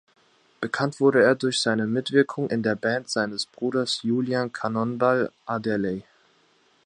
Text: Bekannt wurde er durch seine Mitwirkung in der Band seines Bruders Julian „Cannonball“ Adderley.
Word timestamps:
Bekannt 0.61 0.99
wurde 0.99 1.21
er 1.21 1.35
durch 1.35 1.59
seine 1.59 1.85
Mitwirkung 1.85 2.49
in 2.49 2.63
der 2.63 2.73
Band 2.73 3.07
seines 3.07 3.45
Bruders 3.45 4.01
Julian 4.01 4.51
„Cannonball“ 4.51 5.31
Adderley. 5.45 6.03